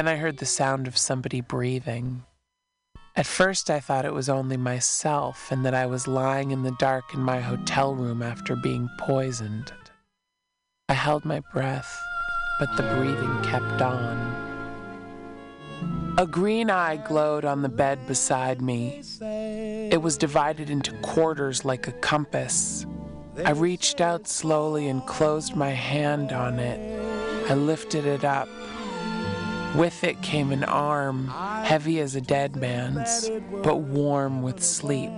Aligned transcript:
Then 0.00 0.08
I 0.08 0.16
heard 0.16 0.38
the 0.38 0.46
sound 0.46 0.86
of 0.86 0.96
somebody 0.96 1.42
breathing. 1.42 2.24
At 3.16 3.26
first, 3.26 3.68
I 3.68 3.80
thought 3.80 4.06
it 4.06 4.14
was 4.14 4.30
only 4.30 4.56
myself 4.56 5.52
and 5.52 5.62
that 5.66 5.74
I 5.74 5.84
was 5.84 6.08
lying 6.08 6.52
in 6.52 6.62
the 6.62 6.74
dark 6.78 7.12
in 7.12 7.20
my 7.20 7.38
hotel 7.38 7.94
room 7.94 8.22
after 8.22 8.56
being 8.56 8.88
poisoned. 8.96 9.74
I 10.88 10.94
held 10.94 11.26
my 11.26 11.42
breath, 11.52 12.00
but 12.58 12.74
the 12.78 12.82
breathing 12.94 13.42
kept 13.42 13.82
on. 13.82 14.16
A 16.16 16.26
green 16.26 16.70
eye 16.70 16.96
glowed 16.96 17.44
on 17.44 17.60
the 17.60 17.68
bed 17.68 17.98
beside 18.06 18.62
me. 18.62 19.02
It 19.20 20.00
was 20.00 20.16
divided 20.16 20.70
into 20.70 20.92
quarters 21.02 21.66
like 21.66 21.88
a 21.88 21.92
compass. 21.92 22.86
I 23.44 23.50
reached 23.50 24.00
out 24.00 24.26
slowly 24.26 24.88
and 24.88 25.04
closed 25.04 25.54
my 25.54 25.72
hand 25.72 26.32
on 26.32 26.58
it. 26.58 26.80
I 27.50 27.54
lifted 27.54 28.06
it 28.06 28.24
up. 28.24 28.48
With 29.76 30.02
it 30.02 30.20
came 30.20 30.50
an 30.50 30.64
arm, 30.64 31.28
heavy 31.28 32.00
as 32.00 32.16
a 32.16 32.20
dead 32.20 32.56
man's, 32.56 33.30
but 33.62 33.76
warm 33.76 34.42
with 34.42 34.62
sleep. 34.62 35.12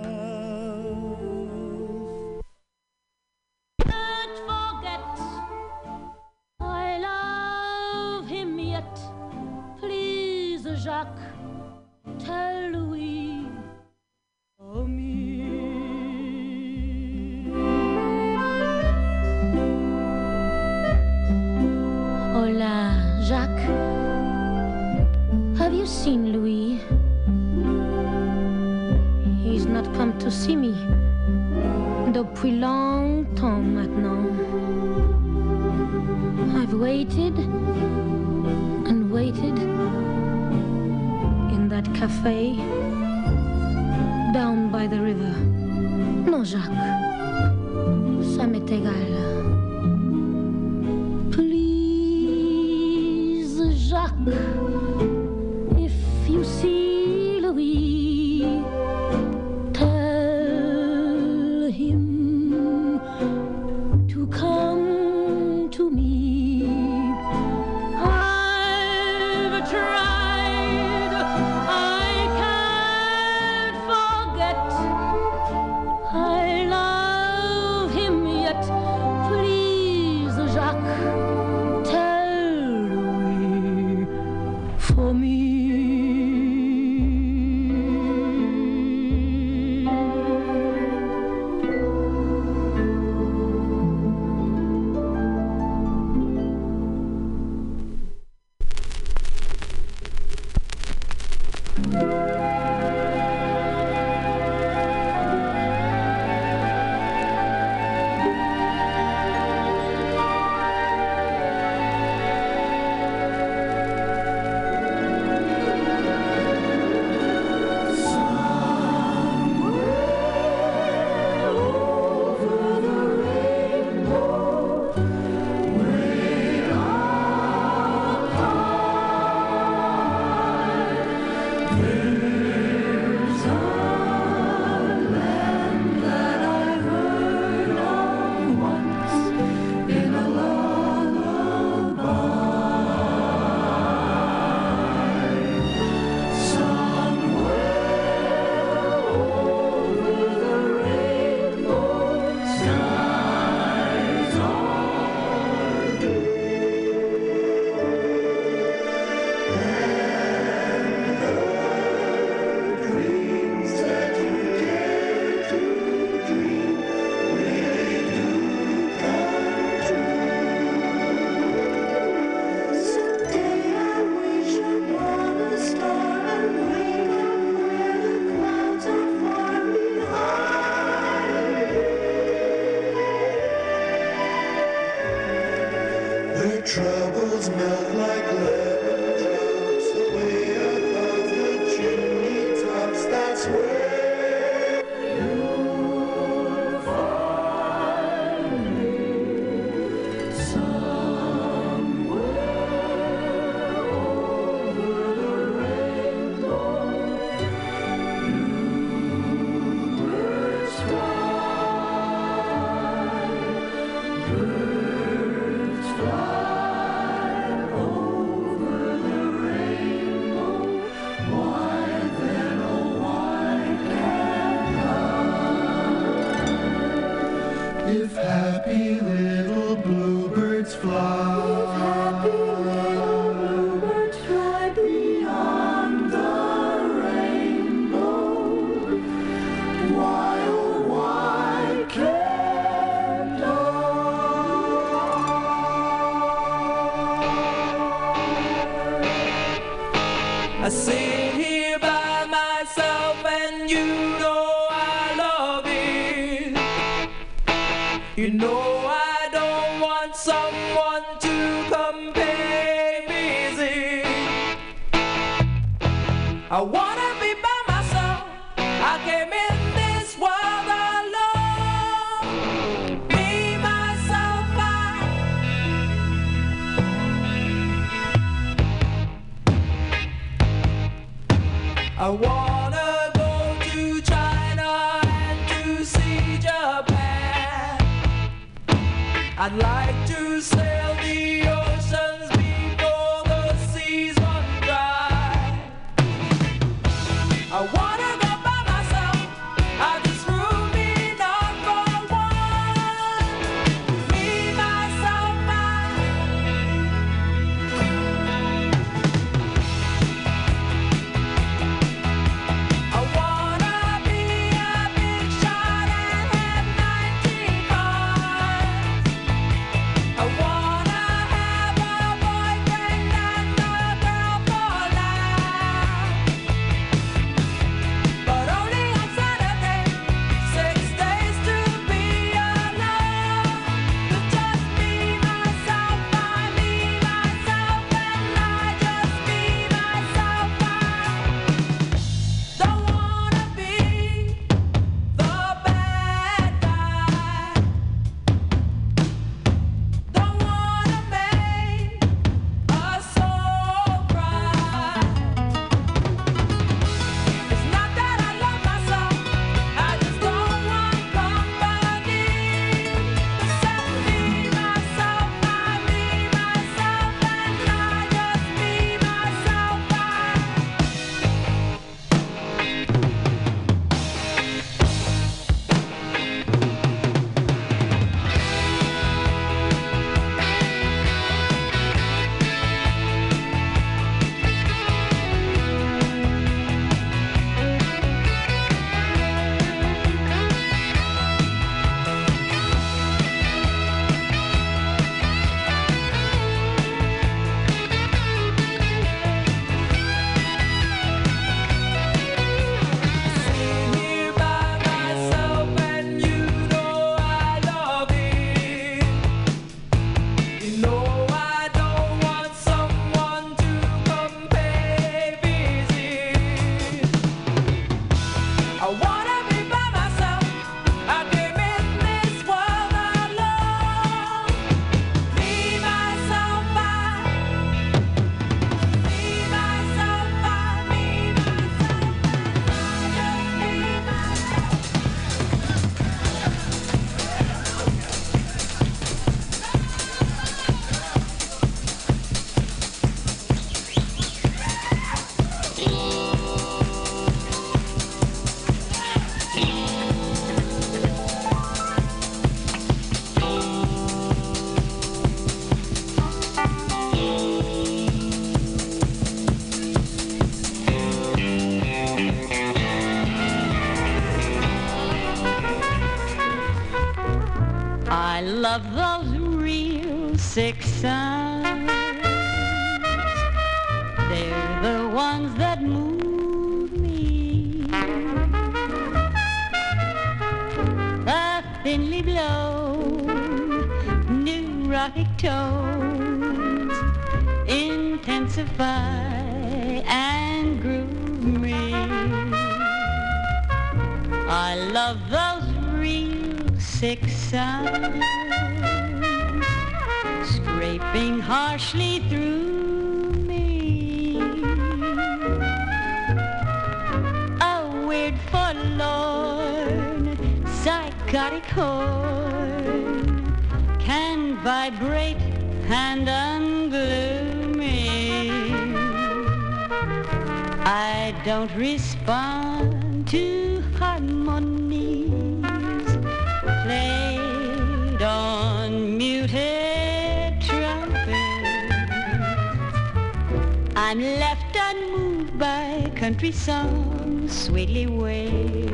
I'm 534.13 534.21
left 534.21 534.75
unmoved 534.75 535.57
by 535.57 536.11
country 536.15 536.51
songs 536.51 537.51
sweetly 537.51 538.05
wailed 538.05 538.91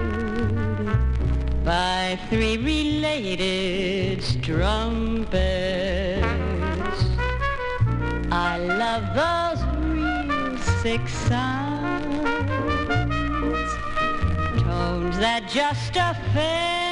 by 1.65 2.17
three 2.29 2.55
related 2.55 4.23
trumpets. 4.41 5.35
I 8.31 8.59
love 8.59 9.03
those 9.19 9.61
real 9.83 10.57
sick 10.81 11.05
sounds, 11.09 12.15
tones 14.63 15.17
that 15.19 15.49
just 15.49 15.97
affect. 15.97 16.88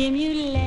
stimulate. 0.00 0.59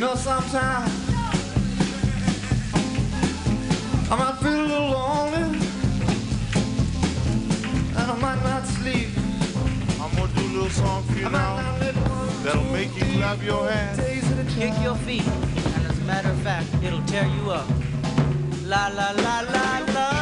know 0.00 0.14
sometimes 0.14 0.90
I 4.10 4.16
might 4.18 4.38
feel 4.40 4.60
a 4.60 4.68
little 4.72 4.90
lonely 4.92 5.58
And 7.98 8.10
I 8.10 8.16
might 8.18 8.42
not 8.42 8.64
sleep. 8.64 9.08
I'm 10.00 10.10
gonna 10.16 10.32
do 10.32 10.40
a 10.40 10.52
little 10.54 10.70
song 10.70 11.02
for 11.04 11.18
you 11.18 11.28
now 11.28 11.78
That'll 12.42 12.64
make 12.72 12.96
you 12.96 13.04
clap 13.18 13.42
your 13.42 13.70
hands. 13.70 13.98
Kick 14.54 14.72
your 14.82 14.96
feet 14.96 15.26
And 15.26 15.86
as 15.86 15.98
a 15.98 16.04
matter 16.04 16.30
of 16.30 16.38
fact, 16.38 16.68
it'll 16.82 17.04
tear 17.04 17.26
you 17.26 17.50
up. 17.50 17.68
La 18.64 18.88
la 18.88 19.10
la 19.10 19.40
la 19.40 19.84
la. 19.92 20.19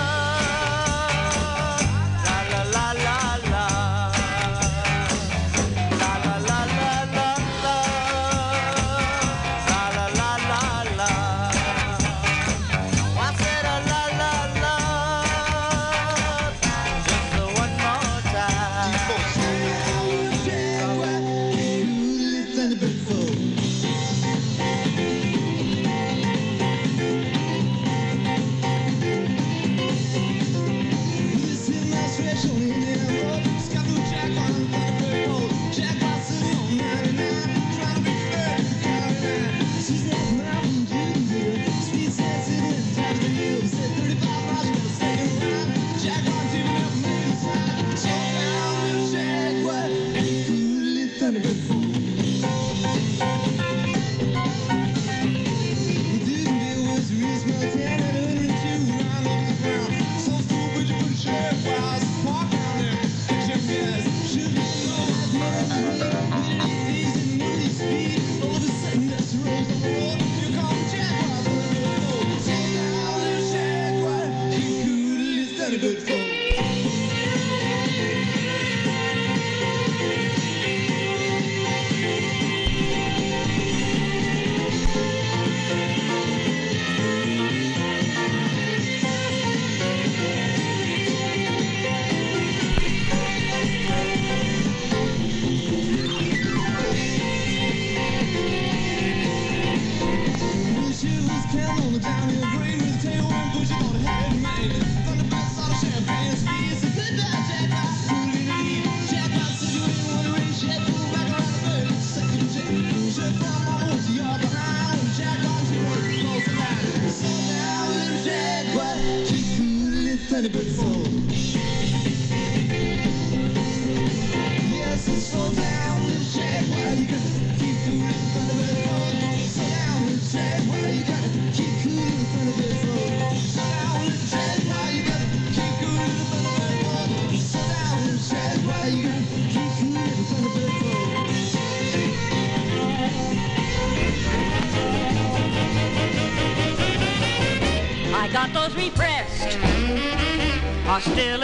But 120.47 120.68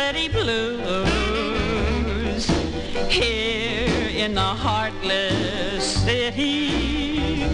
hostility 0.04 0.28
blues 0.28 0.86
here 3.08 4.10
in 4.10 4.34
the 4.34 4.40
heartless 4.40 6.04
city. 6.04 7.44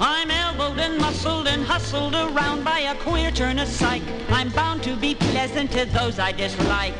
I'm 0.00 0.32
elbowed 0.32 0.80
and 0.80 0.98
muscled 0.98 1.46
and 1.46 1.62
hustled 1.62 2.16
around 2.16 2.64
by 2.64 2.80
a 2.80 2.96
queer 2.96 3.30
turn 3.30 3.60
of 3.60 3.68
psych. 3.68 4.02
I'm 4.30 4.48
bound 4.48 4.82
to 4.82 4.96
be 4.96 5.14
pleasant 5.14 5.70
to 5.72 5.84
those 5.84 6.18
I 6.18 6.32
dislike. 6.32 6.94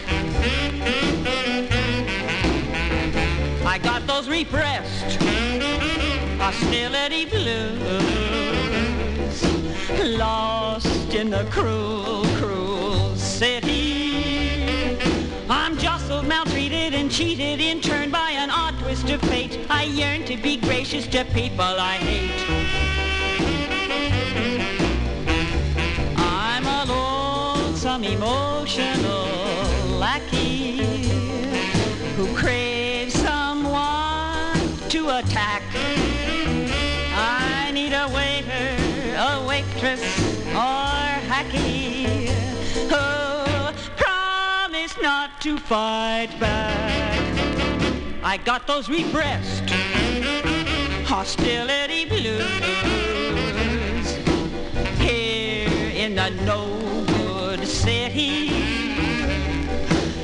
I 3.67 3.79
got 3.83 4.07
those 4.07 4.29
repressed 4.29 5.17
hostility 6.39 7.25
blues 7.25 8.05
lost 10.17 11.13
in 11.13 11.31
the 11.31 11.45
cruel 11.51 11.94
I'm 16.11 16.29
maltreated, 16.29 16.95
and 16.95 17.11
cheated 17.11 17.61
in 17.61 17.81
turn 17.81 18.11
by 18.11 18.31
an 18.33 18.51
odd 18.51 18.79
twist 18.79 19.09
of 19.11 19.21
fate. 19.23 19.59
I 19.71 19.85
yearn 19.85 20.25
to 20.27 20.37
be 20.37 20.57
gracious 20.59 21.07
to 21.09 21.25
people 21.27 21.65
I 21.65 21.95
hate. 21.95 22.31
I'm 26.17 26.67
a 26.67 26.85
lonesome, 26.93 28.05
emotional 28.05 29.27
lackey 29.99 30.77
who 32.17 32.27
craves 32.37 33.15
someone 33.15 34.59
to 34.91 35.19
attack. 35.19 35.63
I 37.17 37.71
need 37.73 37.93
a 37.93 38.09
waiter, 38.09 38.77
a 39.17 39.47
waitress, 39.47 40.03
or 40.51 41.19
hacky. 41.29 42.29
Oh, 42.91 43.24
to 45.45 45.59
fight 45.59 46.31
back. 46.41 47.21
I 48.23 48.39
got 48.39 48.67
those 48.67 48.89
repressed 48.89 49.69
hostility 51.05 52.07
blues 52.07 52.41
here 55.01 55.91
in 55.91 56.15
the 56.15 56.31
no 56.47 57.05
good 57.19 57.69
city. 57.69 58.49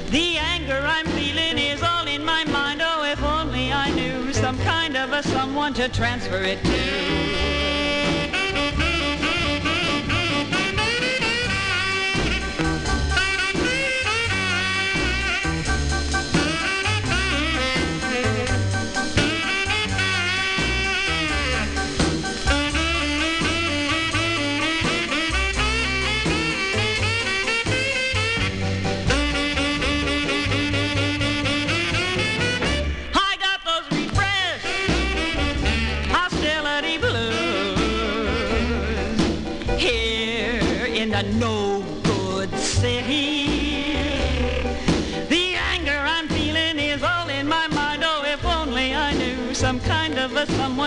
The 0.09 0.39
anger 0.39 0.81
I'm 0.83 1.05
feeling 1.09 1.59
is 1.59 1.83
all 1.83 2.07
in 2.07 2.25
my 2.25 2.45
mind. 2.45 2.81
Oh, 2.83 3.05
if 3.05 3.23
only 3.23 3.71
I 3.71 3.91
knew 3.91 4.33
some 4.33 4.59
kind 4.61 4.97
of 4.97 5.13
a 5.13 5.23
someone 5.23 5.75
to 5.75 5.91
transfer 5.91 6.43
it 6.43 6.65
to. 6.65 7.70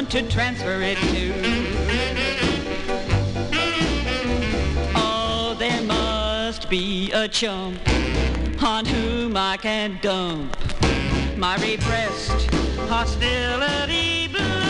Someone 0.03 0.27
to 0.27 0.33
transfer 0.33 0.81
it 0.81 0.97
to. 0.97 1.33
Oh, 4.95 5.55
there 5.57 5.81
must 5.83 6.69
be 6.69 7.11
a 7.11 7.27
chump 7.27 7.79
on 8.61 8.85
whom 8.85 9.37
I 9.37 9.57
can 9.57 9.99
dump 10.01 10.57
my 11.37 11.55
repressed 11.57 12.49
hostility 12.87 14.27
blues. 14.27 14.62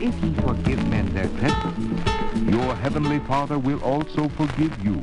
If 0.00 0.14
ye 0.22 0.32
forgive 0.34 0.88
men 0.90 1.12
their 1.12 1.26
trespasses, 1.26 2.48
your 2.48 2.76
heavenly 2.76 3.18
Father 3.18 3.58
will 3.58 3.82
also 3.82 4.28
forgive 4.28 4.72
you. 4.84 5.02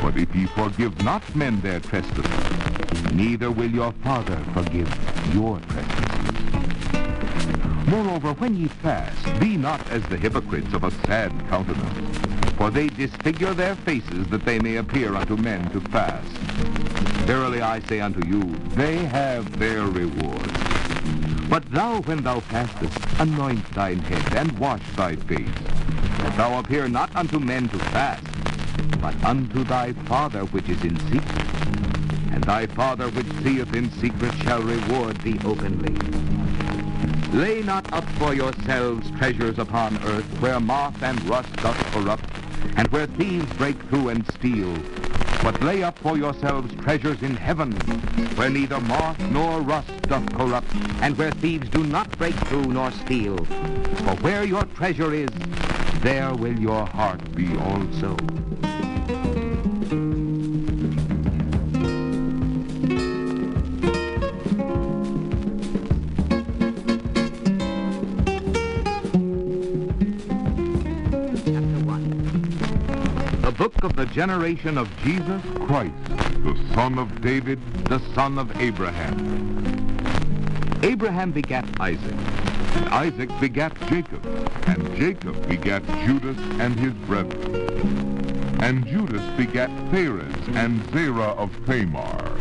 But 0.00 0.16
if 0.16 0.32
ye 0.32 0.46
forgive 0.46 1.02
not 1.02 1.24
men 1.34 1.60
their 1.60 1.80
trespasses, 1.80 3.12
neither 3.12 3.50
will 3.50 3.68
your 3.68 3.90
Father 4.04 4.38
forgive 4.54 4.88
your 5.34 5.58
trespasses. 5.58 6.10
Moreover, 7.88 8.32
when 8.34 8.56
ye 8.56 8.68
fast, 8.68 9.40
be 9.40 9.56
not 9.56 9.84
as 9.90 10.04
the 10.04 10.16
hypocrites 10.16 10.72
of 10.72 10.84
a 10.84 10.92
sad 11.06 11.32
countenance, 11.48 12.16
for 12.56 12.70
they 12.70 12.90
disfigure 12.90 13.54
their 13.54 13.74
faces 13.74 14.28
that 14.28 14.44
they 14.44 14.60
may 14.60 14.76
appear 14.76 15.16
unto 15.16 15.36
men 15.36 15.68
to 15.70 15.80
fast. 15.80 16.28
Verily 17.26 17.60
I 17.60 17.80
say 17.80 18.00
unto 18.00 18.24
you, 18.24 18.42
they 18.76 18.98
have 18.98 19.58
their 19.58 19.82
reward. 19.82 20.59
But 21.50 21.68
thou, 21.72 22.00
when 22.02 22.22
thou 22.22 22.38
passest, 22.38 22.96
anoint 23.18 23.68
thine 23.74 23.98
head 23.98 24.38
and 24.38 24.56
wash 24.56 24.88
thy 24.94 25.16
face, 25.16 25.48
that 26.18 26.36
thou 26.36 26.60
appear 26.60 26.88
not 26.88 27.14
unto 27.16 27.40
men 27.40 27.68
to 27.70 27.78
fast, 27.90 28.24
but 29.00 29.16
unto 29.24 29.64
thy 29.64 29.92
Father 30.06 30.44
which 30.44 30.68
is 30.68 30.80
in 30.84 30.96
secret. 31.10 31.48
And 32.32 32.44
thy 32.44 32.66
Father 32.66 33.08
which 33.08 33.26
seeth 33.42 33.74
in 33.74 33.90
secret 33.90 34.32
shall 34.44 34.62
reward 34.62 35.16
thee 35.22 35.40
openly. 35.44 35.96
Lay 37.36 37.62
not 37.62 37.92
up 37.92 38.08
for 38.10 38.32
yourselves 38.32 39.10
treasures 39.18 39.58
upon 39.58 39.98
earth, 40.04 40.40
where 40.40 40.60
moth 40.60 41.02
and 41.02 41.20
rust 41.24 41.52
doth 41.56 41.76
corrupt, 41.92 42.30
and 42.76 42.86
where 42.92 43.08
thieves 43.08 43.52
break 43.54 43.82
through 43.88 44.10
and 44.10 44.24
steal. 44.34 44.72
But 45.42 45.62
lay 45.62 45.82
up 45.82 45.96
for 45.98 46.18
yourselves 46.18 46.74
treasures 46.82 47.22
in 47.22 47.34
heaven, 47.34 47.72
where 48.36 48.50
neither 48.50 48.80
moth 48.80 49.18
nor 49.32 49.62
rust 49.62 49.90
doth 50.02 50.34
corrupt, 50.34 50.74
and 51.00 51.16
where 51.16 51.30
thieves 51.30 51.68
do 51.70 51.82
not 51.82 52.10
break 52.18 52.34
through 52.34 52.72
nor 52.72 52.90
steal. 52.92 53.36
For 53.36 54.16
where 54.22 54.44
your 54.44 54.64
treasure 54.64 55.14
is, 55.14 55.30
there 56.02 56.34
will 56.34 56.58
your 56.58 56.84
heart 56.84 57.34
be 57.34 57.56
also. 57.56 58.16
1. 73.80 73.90
Book 73.90 73.98
of 73.98 74.08
the 74.08 74.14
generation 74.14 74.76
of 74.76 74.88
Jesus 74.98 75.42
Christ, 75.66 75.94
the 76.44 76.54
son 76.74 76.98
of 76.98 77.22
David, 77.22 77.58
the 77.86 77.98
son 78.14 78.38
of 78.38 78.60
Abraham. 78.60 79.16
Abraham 80.82 81.32
begat 81.32 81.64
Isaac, 81.80 82.14
and 82.74 82.88
Isaac 82.88 83.30
begat 83.40 83.74
Jacob, 83.88 84.24
and 84.66 84.94
Jacob 84.96 85.48
begat 85.48 85.82
Judas 86.04 86.36
and 86.60 86.78
his 86.78 86.92
brethren. 87.06 88.58
And 88.60 88.86
Judas 88.86 89.22
begat 89.38 89.70
Phares 89.90 90.34
and 90.48 90.82
Zerah 90.92 91.34
of 91.38 91.50
Thamar. 91.64 92.40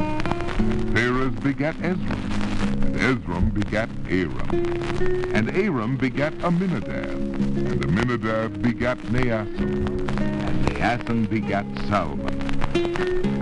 And 0.59 0.93
Phares 0.93 1.33
begat 1.35 1.75
Ezram, 1.75 2.83
and 2.83 2.95
Ezram 2.95 3.53
begat 3.53 3.89
Aram. 4.09 5.33
And 5.33 5.49
Aram 5.51 5.95
begat 5.95 6.33
Aminadab, 6.39 7.11
and 7.11 7.81
Aminadab 7.85 8.61
begat 8.61 8.97
Naason, 9.03 10.38
Naason 10.79 11.29
begat 11.29 11.65
Salmon. 11.89 12.33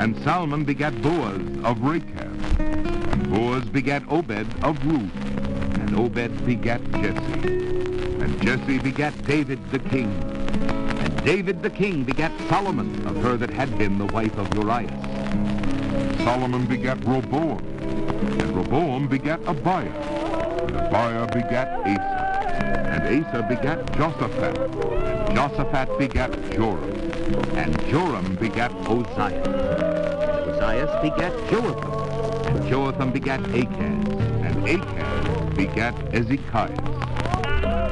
And 0.01 0.17
Salmon 0.23 0.65
begat 0.65 0.99
Boaz 1.03 1.39
of 1.63 1.79
Rechab, 1.81 2.59
and 2.59 3.29
Boaz 3.29 3.63
begat 3.65 4.01
Obed 4.09 4.47
of 4.63 4.83
Ruth, 4.83 5.15
and 5.79 5.95
Obed 5.95 6.45
begat 6.45 6.81
Jesse. 6.93 7.47
And 8.21 8.41
Jesse 8.41 8.79
begat 8.79 9.13
David 9.25 9.59
the 9.69 9.77
king. 9.77 10.11
And 10.97 11.23
David 11.23 11.61
the 11.61 11.69
king 11.69 12.03
begat 12.03 12.31
Solomon 12.49 12.89
of 13.07 13.15
her 13.21 13.37
that 13.37 13.51
had 13.51 13.77
been 13.77 13.99
the 13.99 14.07
wife 14.07 14.35
of 14.37 14.51
Urias. 14.55 14.91
Solomon 16.25 16.65
begat 16.65 16.97
Rehoboam, 17.05 17.59
and 18.41 18.49
Rehoboam 18.55 19.07
begat 19.07 19.39
Abiah, 19.45 19.93
and 20.65 20.75
Abiah 20.75 21.27
begat 21.27 21.69
Asa, 21.85 22.16
and 22.97 23.25
Asa 23.25 23.43
begat 23.43 23.85
Josaphat, 23.93 24.57
and 24.57 25.37
Josaphat 25.37 25.97
begat 25.99 26.31
Joram, 26.51 26.93
and 27.55 27.71
Joram 27.89 28.35
begat 28.35 28.71
and 28.73 28.89
Uzziah 30.49 30.99
begat 31.01 31.33
Joatham, 31.51 32.55
and 32.55 32.69
Joatham 32.69 33.11
begat 33.11 33.41
Achaz, 33.53 34.05
and 34.45 34.55
Achaz 34.65 35.55
begat 35.55 35.93
Ezekias, 36.11 36.77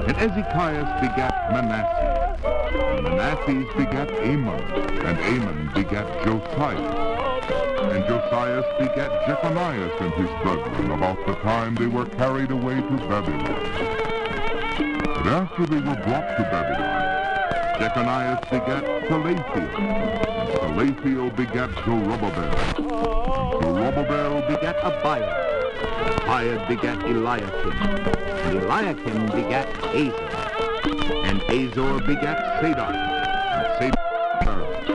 and 0.08 0.18
Ezekias 0.18 0.89
begat 1.02 1.34
Manasseh, 1.54 2.13
and 2.96 3.04
Manasseh 3.04 3.63
begat 3.78 4.10
Amon, 4.26 4.62
and 5.06 5.18
Amon 5.20 5.72
begat 5.76 6.08
Josiah, 6.26 7.06
and 7.94 8.04
Josias 8.06 8.65
begat 8.80 9.12
Jeconias 9.28 10.02
and 10.02 10.13
his 10.13 10.32
brethren 10.41 10.91
about 10.91 11.24
the 11.28 11.36
time 11.36 11.76
they 11.76 11.88
were 11.88 12.06
carried 12.06 12.50
away 12.50 12.76
to 12.76 12.98
Babylon. 13.08 13.94
And 15.26 15.34
after 15.34 15.66
they 15.66 15.78
were 15.78 15.96
brought 16.06 16.38
to 16.38 16.44
Babylon, 16.54 17.02
Jeconias 17.80 18.48
begat 18.52 18.84
Salathiel, 19.10 19.74
and 19.74 20.78
Salathiel 20.78 21.36
begat 21.36 21.72
Zerubbabel. 21.84 22.54
Zerubbabel 23.60 24.42
begat 24.48 24.76
Abiah, 24.84 25.34
Abiah 26.22 26.68
begat 26.68 27.04
Eliakim, 27.06 27.72
and 27.72 28.58
Eliakim 28.60 29.26
begat 29.32 29.68
Azor, 29.96 30.30
and 31.26 31.42
Azor 31.50 31.98
begat 32.06 32.38
Sadok, 32.62 32.94
and 33.56 33.94
Sadok 34.46 34.86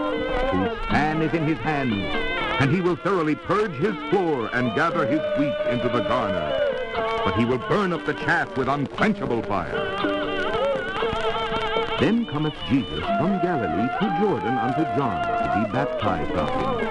whose 0.53 0.79
fan 0.90 1.23
is 1.23 1.35
in 1.35 1.45
his 1.45 1.59
hand, 1.59 1.93
and 1.93 2.71
he 2.71 2.81
will 2.81 2.95
thoroughly 2.95 3.35
purge 3.35 3.75
his 3.75 3.97
floor 4.11 4.49
and 4.53 4.77
gather 4.77 5.05
his 5.09 5.21
wheat 5.40 5.57
into 5.73 5.88
the 5.88 6.03
garner. 6.03 6.57
But 7.25 7.35
he 7.37 7.45
will 7.45 7.59
burn 7.59 7.93
up 7.93 8.07
the 8.07 8.14
chaff 8.14 8.57
with 8.57 8.69
unquenchable 8.69 9.43
fire. 9.43 10.19
Then 12.00 12.24
cometh 12.24 12.54
Jesus 12.70 13.04
from 13.04 13.38
Galilee 13.42 13.88
to 14.00 14.18
Jordan 14.18 14.56
unto 14.56 14.82
John 14.96 15.20
to 15.20 15.66
be 15.66 15.70
baptized 15.70 16.32
of 16.32 16.48
him. 16.48 16.88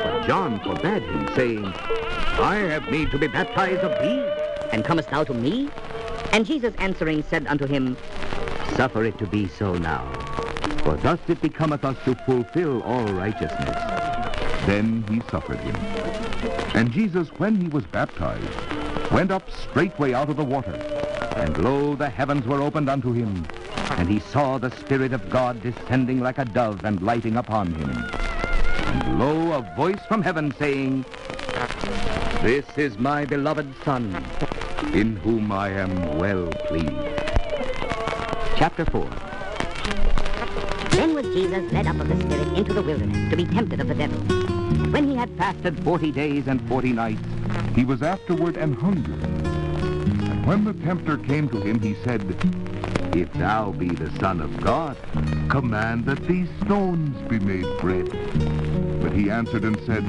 But 0.00 0.26
John 0.28 0.60
forbade 0.60 1.02
him, 1.02 1.28
saying, 1.34 1.64
I 2.38 2.56
have 2.70 2.88
need 2.88 3.10
to 3.10 3.18
be 3.18 3.26
baptized 3.26 3.80
of 3.80 3.90
thee. 4.00 4.22
And 4.70 4.84
comest 4.84 5.10
thou 5.10 5.24
to 5.24 5.34
me? 5.34 5.68
And 6.32 6.46
Jesus 6.46 6.72
answering 6.78 7.24
said 7.24 7.48
unto 7.48 7.66
him, 7.66 7.96
Suffer 8.76 9.04
it 9.04 9.18
to 9.18 9.26
be 9.26 9.48
so 9.48 9.74
now, 9.74 10.04
for 10.84 10.94
thus 10.98 11.18
it 11.26 11.42
becometh 11.42 11.84
us 11.84 11.96
to 12.04 12.14
fulfill 12.14 12.80
all 12.84 13.06
righteousness. 13.06 13.78
Then 14.66 15.04
he 15.10 15.20
suffered 15.30 15.58
him. 15.58 15.74
And 16.74 16.92
Jesus, 16.92 17.28
when 17.38 17.56
he 17.56 17.66
was 17.68 17.84
baptized, 17.86 18.44
went 19.10 19.32
up 19.32 19.50
straightway 19.50 20.12
out 20.12 20.30
of 20.30 20.36
the 20.36 20.44
water. 20.44 20.74
And 21.36 21.58
lo, 21.64 21.96
the 21.96 22.08
heavens 22.08 22.46
were 22.46 22.62
opened 22.62 22.88
unto 22.88 23.12
him. 23.12 23.44
And 23.90 24.08
he 24.08 24.20
saw 24.20 24.58
the 24.58 24.70
Spirit 24.70 25.12
of 25.12 25.30
God 25.30 25.62
descending 25.62 26.20
like 26.20 26.38
a 26.38 26.44
dove 26.44 26.84
and 26.84 27.02
lighting 27.02 27.36
upon 27.36 27.74
him. 27.74 27.90
And 27.90 29.18
lo, 29.18 29.52
a 29.52 29.74
voice 29.76 30.00
from 30.08 30.22
heaven 30.22 30.52
saying, 30.58 31.04
This 32.42 32.66
is 32.76 32.98
my 32.98 33.24
beloved 33.24 33.72
Son, 33.84 34.14
in 34.92 35.16
whom 35.16 35.52
I 35.52 35.70
am 35.70 36.18
well 36.18 36.46
pleased. 36.66 36.90
Chapter 38.56 38.84
4. 38.84 39.08
Then 40.90 41.14
was 41.14 41.26
Jesus 41.26 41.72
led 41.72 41.86
up 41.86 41.98
of 41.98 42.08
the 42.08 42.20
Spirit 42.20 42.56
into 42.56 42.72
the 42.72 42.82
wilderness 42.82 43.30
to 43.30 43.36
be 43.36 43.44
tempted 43.44 43.80
of 43.80 43.88
the 43.88 43.94
devil. 43.94 44.18
When 44.92 45.08
he 45.08 45.16
had 45.16 45.30
fasted 45.36 45.82
forty 45.82 46.12
days 46.12 46.46
and 46.46 46.66
forty 46.68 46.92
nights, 46.92 47.24
he 47.74 47.84
was 47.84 48.02
afterward 48.02 48.56
an 48.56 48.74
hungered. 48.74 49.22
And 49.24 50.46
when 50.46 50.64
the 50.64 50.72
tempter 50.72 51.18
came 51.18 51.48
to 51.48 51.60
him, 51.60 51.80
he 51.80 51.94
said, 52.04 52.22
If 53.16 53.32
thou 53.34 53.70
be 53.70 53.86
the 53.86 54.10
Son 54.18 54.40
of 54.40 54.60
God, 54.60 54.96
command 55.48 56.04
that 56.06 56.26
these 56.26 56.48
stones 56.64 57.16
be 57.28 57.38
made 57.38 57.64
bread. 57.78 58.10
But 59.00 59.12
he 59.12 59.30
answered 59.30 59.62
and 59.62 59.78
said, 59.86 60.04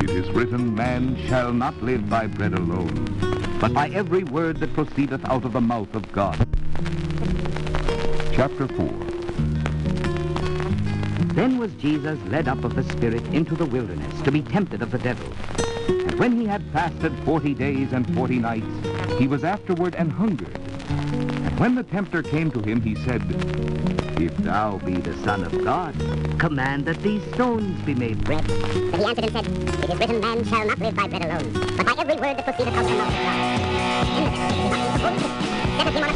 It 0.00 0.10
is 0.10 0.30
written, 0.30 0.72
Man 0.76 1.16
shall 1.26 1.52
not 1.52 1.82
live 1.82 2.08
by 2.08 2.28
bread 2.28 2.54
alone, 2.54 3.58
but 3.60 3.74
by 3.74 3.88
every 3.88 4.22
word 4.22 4.58
that 4.60 4.72
proceedeth 4.74 5.28
out 5.28 5.44
of 5.44 5.54
the 5.54 5.60
mouth 5.60 5.92
of 5.92 6.12
God. 6.12 6.36
Chapter 8.32 8.68
4 8.68 8.86
Then 11.34 11.58
was 11.58 11.72
Jesus 11.74 12.16
led 12.26 12.46
up 12.46 12.62
of 12.62 12.76
the 12.76 12.84
Spirit 12.84 13.26
into 13.34 13.56
the 13.56 13.66
wilderness 13.66 14.22
to 14.22 14.30
be 14.30 14.40
tempted 14.40 14.82
of 14.82 14.92
the 14.92 14.98
devil. 14.98 15.26
And 15.88 16.14
when 16.14 16.40
he 16.40 16.46
had 16.46 16.62
fasted 16.72 17.12
forty 17.24 17.54
days 17.54 17.92
and 17.92 18.14
forty 18.14 18.38
nights, 18.38 19.18
he 19.18 19.26
was 19.26 19.42
afterward 19.42 19.96
and 19.96 20.12
hungered. 20.12 20.69
When 21.60 21.74
the 21.74 21.82
tempter 21.82 22.22
came 22.22 22.50
to 22.52 22.60
him, 22.60 22.80
he 22.80 22.94
said, 22.94 23.20
If 24.18 24.34
thou 24.38 24.78
be 24.78 24.94
the 24.94 25.14
Son 25.18 25.44
of 25.44 25.62
God, 25.62 25.94
command 26.38 26.86
that 26.86 27.02
these 27.02 27.22
stones 27.34 27.78
be 27.82 27.94
made 27.94 28.24
bread. 28.24 28.46
But 28.46 29.00
he 29.00 29.04
answered 29.04 29.24
and 29.24 29.32
said, 29.34 29.46
It 29.84 29.90
is 29.90 29.98
written, 29.98 30.20
Man 30.20 30.42
shall 30.46 30.66
not 30.66 30.78
live 30.78 30.94
by 30.94 31.06
bread 31.06 31.22
alone, 31.22 31.52
but 31.76 31.84
by 31.84 31.92
every 31.98 32.14
word 32.14 32.38
that 32.38 32.44
proceedeth 32.46 32.72
out 32.72 32.84
of 32.84 32.90
the 32.90 32.96
mouth 32.96 33.12
of 35.88 35.94
God. 35.94 36.09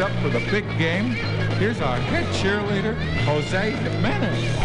up 0.00 0.10
for 0.22 0.28
the 0.28 0.40
big 0.50 0.66
game. 0.78 1.12
Here's 1.58 1.80
our 1.80 1.96
head 1.96 2.26
cheerleader, 2.34 2.94
Jose 3.24 3.70
Jimenez. 3.70 4.55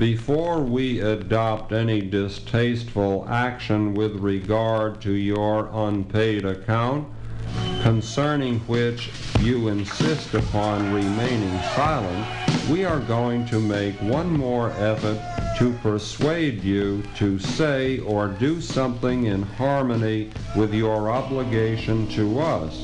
Before 0.00 0.62
we 0.62 0.98
adopt 1.00 1.72
any 1.72 2.00
distasteful 2.00 3.26
action 3.28 3.92
with 3.92 4.16
regard 4.16 4.98
to 4.98 5.12
your 5.12 5.68
unpaid 5.74 6.42
account, 6.42 7.06
concerning 7.82 8.58
which 8.60 9.10
you 9.40 9.68
insist 9.68 10.32
upon 10.32 10.90
remaining 10.90 11.60
silent, 11.74 12.26
we 12.70 12.82
are 12.82 13.00
going 13.00 13.44
to 13.44 13.60
make 13.60 13.94
one 14.00 14.32
more 14.32 14.70
effort 14.78 15.20
to 15.58 15.70
persuade 15.82 16.64
you 16.64 17.02
to 17.14 17.38
say 17.38 17.98
or 17.98 18.28
do 18.28 18.58
something 18.58 19.26
in 19.26 19.42
harmony 19.42 20.30
with 20.56 20.72
your 20.72 21.10
obligation 21.10 22.08
to 22.08 22.40
us. 22.40 22.80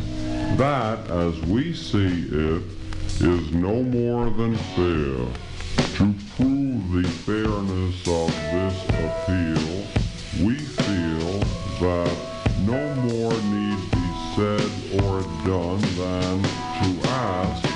That, 0.59 1.11
as 1.11 1.41
we 1.47 1.73
see 1.73 2.27
it, 2.31 2.63
is 3.23 3.53
no 3.53 3.83
more 3.83 4.29
than 4.29 4.55
fair. 4.55 5.46
To 5.97 6.15
prove 6.37 6.93
the 6.93 7.09
fairness 7.25 8.07
of 8.07 8.29
this 8.53 8.85
appeal, 8.91 10.45
we 10.45 10.57
feel 10.57 11.39
that 11.81 12.17
no 12.67 12.95
more 12.97 13.33
need 13.33 13.81
be 13.93 14.07
said 14.35 15.01
or 15.03 15.23
done 15.47 15.81
than 15.97 16.43
to 16.43 17.09
ask 17.09 17.76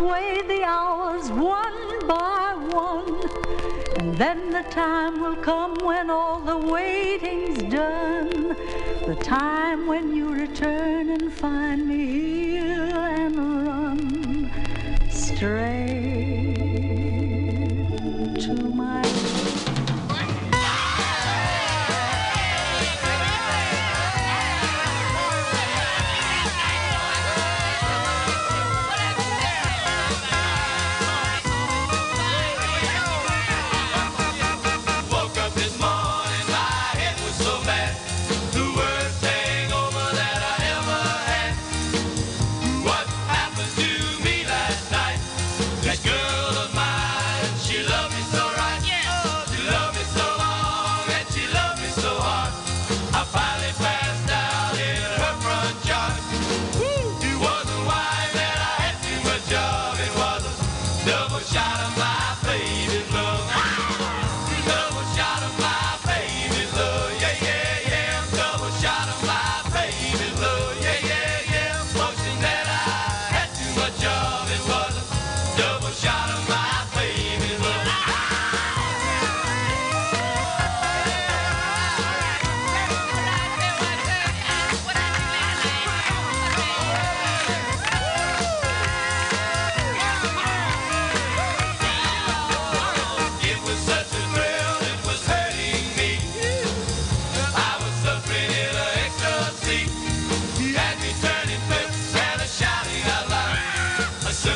away 0.00 0.40
the 0.46 0.62
hours 0.64 1.30
one 1.30 2.06
by 2.06 2.54
one. 2.70 3.20
And 3.98 4.14
then 4.16 4.50
the 4.50 4.62
time 4.70 5.20
will 5.20 5.36
come 5.36 5.74
when 5.84 6.08
all 6.08 6.40
the 6.40 6.56
waiting's 6.56 7.62
done. 7.64 8.56
The 9.06 9.18
time 9.22 9.86
when 9.86 10.14
you 10.14 10.32
return 10.32 11.10
and 11.10 11.32
find 11.32 11.86
me 11.86 12.06
here 12.06 12.90
and 13.22 13.36
run 13.36 14.50
straight. 15.10 16.49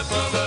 sip 0.03 0.44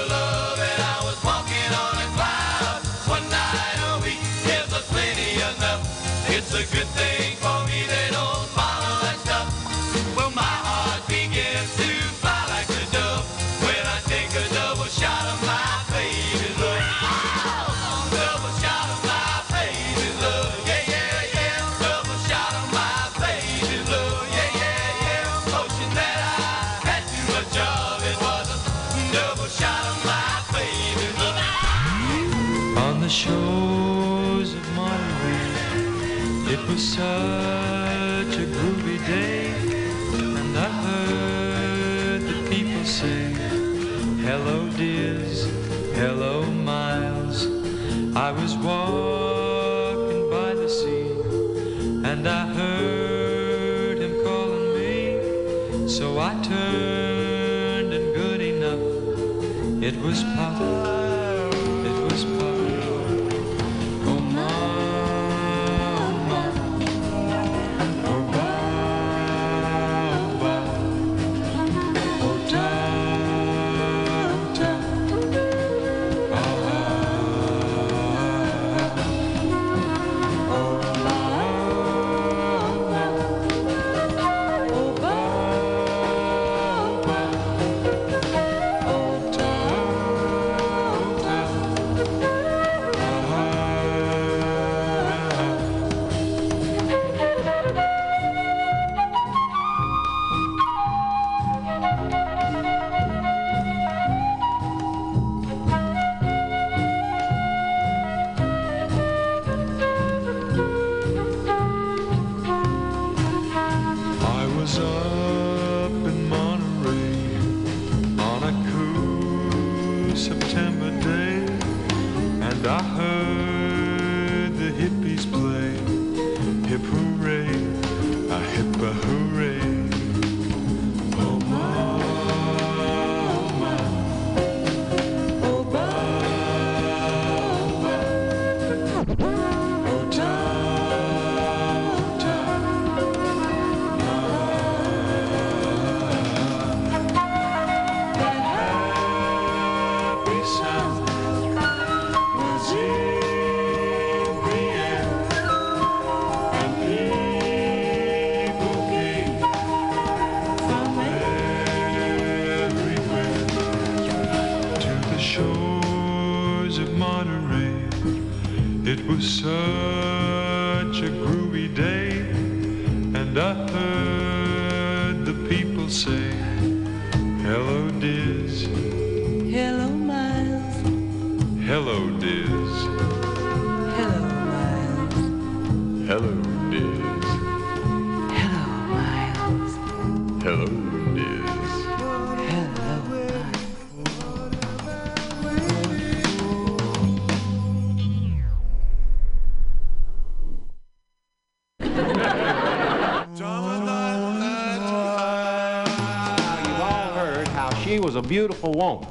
beautiful 208.58 208.74
woman. 208.74 209.08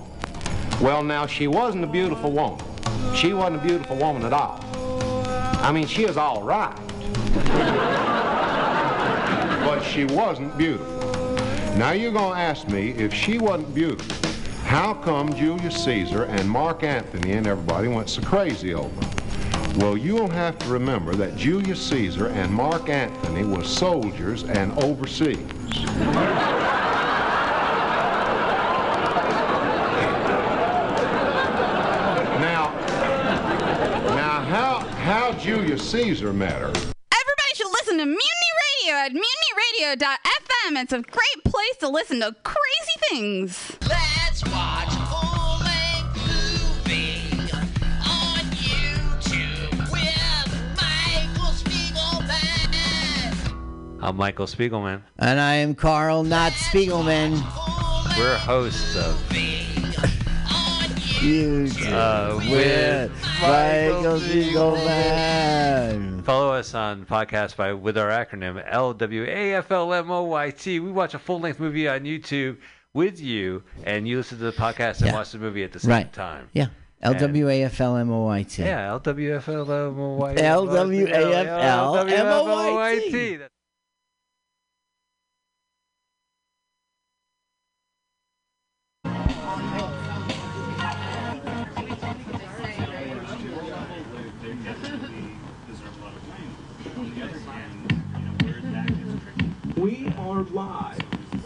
Well, 0.81 1.05
now, 1.05 1.27
she 1.27 1.47
wasn't 1.47 1.85
a 1.85 1.87
beautiful 1.87 2.33
woman. 2.33 2.65
She 3.15 3.33
wasn't 3.33 3.63
a 3.63 3.65
beautiful 3.65 3.97
woman 3.97 4.25
at 4.25 4.33
all. 4.33 4.61
I 5.63 5.71
mean, 5.73 5.87
she 5.87 6.05
is 6.05 6.17
all 6.17 6.43
right. 6.43 6.75
but 9.65 9.83
she 9.83 10.05
wasn't 10.05 10.57
beautiful. 10.59 10.97
Now, 11.77 11.93
you're 11.93 12.13
going 12.13 12.35
to 12.35 12.41
ask 12.41 12.69
me, 12.69 12.91
if 12.91 13.15
she 13.15 13.39
wasn't 13.39 13.73
beautiful, 13.75 14.31
how 14.65 14.95
come 14.95 15.33
Julius 15.33 15.85
Caesar 15.85 16.25
and 16.25 16.51
Mark 16.51 16.83
Antony 16.83 17.33
and 17.33 17.47
everybody 17.47 17.87
went 17.87 18.11
so 18.11 18.23
crazy 18.23 18.75
over 18.75 19.05
her? 19.05 19.11
Well, 19.77 19.97
you'll 19.97 20.31
have 20.31 20.59
to 20.61 20.69
remember 20.69 21.15
that 21.15 21.37
Julius 21.37 21.81
Caesar 21.87 22.29
and 22.29 22.53
Mark 22.53 22.89
Antony 22.89 23.45
were 23.45 23.63
soldiers 23.63 24.43
and 24.43 24.77
overseas. 24.83 25.39
Now, 32.41 32.71
now, 34.15 34.41
how 34.43 34.81
how 34.81 35.33
Julius 35.47 35.89
Caesar 35.93 36.33
met 36.33 36.51
her? 36.55 36.67
Everybody 36.67 37.53
should 37.55 37.71
listen 37.71 37.99
to 37.99 38.05
Mutiny 38.05 38.21
Radio 38.83 38.97
at 38.97 39.13
mutinyradio.fm. 39.13 40.83
It's 40.83 40.93
a 40.93 41.03
great 41.03 41.45
place 41.45 41.77
to 41.79 41.89
listen 41.89 42.19
to 42.19 42.35
crazy 42.43 42.99
things. 43.11 43.77
Let's 43.89 44.43
watch 44.47 44.89
full 45.09 45.59
length 45.63 46.17
movie 46.27 47.31
on 48.03 48.41
YouTube 48.59 49.71
with 49.93 50.51
Michael 50.83 51.53
Spiegelman. 51.53 53.53
I'm 54.03 54.17
Michael 54.17 54.47
Spiegelman. 54.47 55.03
And 55.21 55.39
I 55.39 55.55
am 55.55 55.77
Carl, 55.77 56.25
not 56.25 56.51
Spiegelman. 56.55 57.35
We're 58.19 58.37
hosts 58.37 58.97
of 58.97 59.15
YouTube 61.21 61.93
uh, 61.93 62.37
with 62.51 63.13
Michael 63.41 64.19
Spiegelman. 64.19 66.25
Follow 66.25 66.53
us 66.55 66.75
on 66.75 67.05
podcast 67.05 67.57
by 67.57 67.73
with 67.75 67.99
our 67.99 68.09
acronym 68.09 68.65
LWAFLMOYT. 68.73 70.67
We 70.83 70.91
watch 70.91 71.13
a 71.15 71.19
full 71.19 71.41
length 71.41 71.61
movie 71.61 71.87
on 71.89 72.01
YouTube 72.01 72.57
with 72.95 73.21
you, 73.21 73.63
and 73.85 74.09
you 74.09 74.17
listen 74.17 74.39
to 74.39 74.45
the 74.45 74.53
podcast 74.53 74.99
and 75.01 75.09
Yeah. 75.09 75.15
watch 75.15 75.33
the 75.33 75.39
movie 75.39 75.63
at 75.65 75.73
the 75.73 75.81
same 75.81 75.91
Right. 75.91 76.11
time. 76.13 76.49
Yeah. 76.55 76.67
And- 77.03 77.17
LWAFLMOYT. 77.17 78.59
Yeah, 78.59 78.99
LWFLMOYT. 78.99 80.39
LWAFLMOYT. 80.39 83.13
We 83.13 83.39
live. 100.45 100.99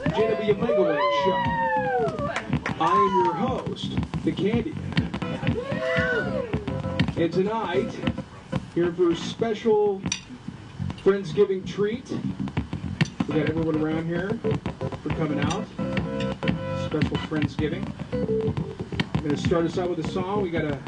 JW 0.03 0.59
Megaway 0.59 0.99
Show. 1.25 2.33
I 2.81 2.93
am 2.93 3.25
your 3.25 3.35
host, 3.35 3.93
The 4.25 4.33
Candy. 4.33 4.75
And 7.17 7.33
tonight, 7.33 7.95
here 8.75 8.93
for 8.93 9.13
a 9.13 9.17
special 9.17 10.03
Friendsgiving 11.05 11.65
treat. 11.65 12.11
We 13.29 13.35
got 13.35 13.49
everyone 13.49 13.81
around 13.81 14.07
here 14.07 14.41
for 15.03 15.09
coming 15.11 15.39
out. 15.39 15.65
Special 16.87 17.17
Friendsgiving. 17.29 17.89
I'm 18.13 19.23
going 19.23 19.37
to 19.37 19.37
start 19.37 19.67
us 19.67 19.79
out 19.79 19.89
with 19.89 20.05
a 20.05 20.09
song. 20.11 20.43
We 20.43 20.51
got 20.51 20.65
a 20.65 20.79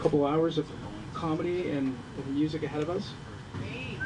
couple 0.00 0.26
hours 0.26 0.58
of 0.58 0.66
comedy 1.14 1.70
and 1.70 1.96
music 2.28 2.62
ahead 2.62 2.82
of 2.82 2.90
us. 2.90 3.10